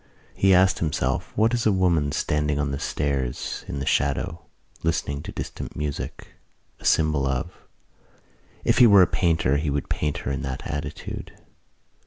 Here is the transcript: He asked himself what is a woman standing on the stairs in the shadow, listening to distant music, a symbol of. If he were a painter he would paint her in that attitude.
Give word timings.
He 0.33 0.51
asked 0.55 0.79
himself 0.79 1.31
what 1.35 1.53
is 1.53 1.67
a 1.67 1.71
woman 1.71 2.11
standing 2.11 2.57
on 2.57 2.71
the 2.71 2.79
stairs 2.79 3.63
in 3.67 3.77
the 3.77 3.85
shadow, 3.85 4.41
listening 4.81 5.21
to 5.21 5.31
distant 5.31 5.75
music, 5.75 6.29
a 6.79 6.85
symbol 6.85 7.27
of. 7.27 7.51
If 8.63 8.79
he 8.79 8.87
were 8.87 9.03
a 9.03 9.05
painter 9.05 9.57
he 9.57 9.69
would 9.69 9.89
paint 9.89 10.17
her 10.25 10.31
in 10.31 10.41
that 10.41 10.65
attitude. 10.65 11.37